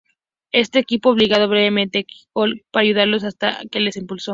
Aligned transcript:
Este 0.51 0.79
equipo 0.79 1.11
obligado 1.11 1.47
brevemente 1.47 2.05
Kid 2.05 2.25
Colt 2.33 2.63
para 2.71 2.81
ayudarlos 2.85 3.23
hasta 3.23 3.59
que 3.71 3.79
los 3.81 3.95
expuso. 3.97 4.29